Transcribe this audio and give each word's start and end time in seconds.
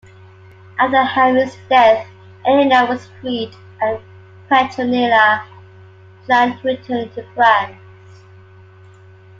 After 0.79 1.03
Henry's 1.03 1.55
death, 1.69 2.07
Eleanor 2.47 2.87
was 2.87 3.05
freed, 3.21 3.53
and 3.81 3.99
Petronilla 4.49 5.43
planned 6.25 6.53
on 6.53 6.61
returning 6.63 7.11
to 7.13 7.21
France. 7.35 7.77